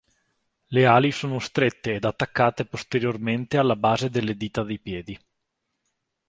Le 0.65 0.85
ali 0.87 1.11
sono 1.11 1.37
strette 1.37 1.93
ed 1.93 2.05
attaccate 2.05 2.65
posteriormente 2.65 3.59
alla 3.59 3.75
base 3.75 4.09
delle 4.09 4.35
dita 4.35 4.63
dei 4.63 4.79
piedi. 4.79 5.19